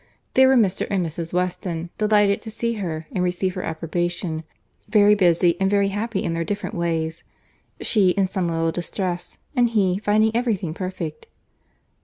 There 0.33 0.47
were 0.47 0.55
Mr. 0.57 0.87
and 0.89 1.05
Mrs. 1.05 1.31
Weston; 1.31 1.91
delighted 1.99 2.41
to 2.41 2.49
see 2.49 2.73
her 2.81 3.05
and 3.11 3.23
receive 3.23 3.53
her 3.53 3.61
approbation, 3.61 4.43
very 4.89 5.13
busy 5.13 5.55
and 5.61 5.69
very 5.69 5.89
happy 5.89 6.23
in 6.23 6.33
their 6.33 6.43
different 6.43 6.73
way; 6.73 7.11
she, 7.81 8.09
in 8.09 8.25
some 8.25 8.47
little 8.47 8.71
distress; 8.71 9.37
and 9.55 9.69
he, 9.69 9.99
finding 9.99 10.35
every 10.35 10.55
thing 10.55 10.73
perfect. 10.73 11.27